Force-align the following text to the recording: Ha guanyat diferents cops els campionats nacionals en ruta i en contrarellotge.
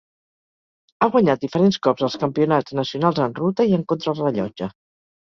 Ha 1.01 1.09
guanyat 1.15 1.43
diferents 1.43 1.77
cops 1.87 2.05
els 2.07 2.15
campionats 2.23 2.75
nacionals 2.79 3.21
en 3.27 3.37
ruta 3.41 3.67
i 3.73 3.77
en 3.79 3.85
contrarellotge. 3.95 4.71